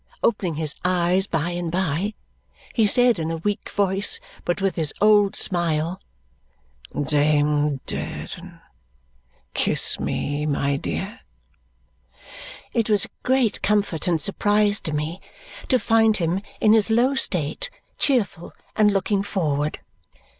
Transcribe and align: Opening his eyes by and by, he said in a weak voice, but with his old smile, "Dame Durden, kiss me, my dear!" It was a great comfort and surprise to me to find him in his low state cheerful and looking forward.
Opening 0.23 0.55
his 0.55 0.73
eyes 0.83 1.27
by 1.27 1.51
and 1.51 1.71
by, 1.71 2.15
he 2.73 2.87
said 2.87 3.19
in 3.19 3.29
a 3.29 3.37
weak 3.37 3.69
voice, 3.69 4.19
but 4.45 4.59
with 4.59 4.75
his 4.75 4.91
old 4.99 5.35
smile, 5.35 6.01
"Dame 6.99 7.81
Durden, 7.85 8.61
kiss 9.53 9.99
me, 9.99 10.47
my 10.47 10.75
dear!" 10.75 11.19
It 12.73 12.89
was 12.89 13.05
a 13.05 13.09
great 13.21 13.61
comfort 13.61 14.07
and 14.07 14.19
surprise 14.19 14.81
to 14.81 14.91
me 14.91 15.21
to 15.69 15.77
find 15.77 16.17
him 16.17 16.41
in 16.59 16.73
his 16.73 16.89
low 16.89 17.13
state 17.13 17.69
cheerful 17.99 18.53
and 18.75 18.89
looking 18.91 19.21
forward. 19.21 19.81